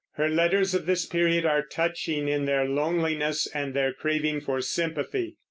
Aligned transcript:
Her 0.13 0.27
letters 0.29 0.73
of 0.73 0.87
this 0.87 1.05
period 1.05 1.45
are 1.45 1.61
touching 1.63 2.27
in 2.27 2.45
their 2.45 2.65
loneliness 2.65 3.45
and 3.53 3.75
their 3.75 3.93
craving 3.93 4.41
for 4.41 4.59
sympathy. 4.59 5.35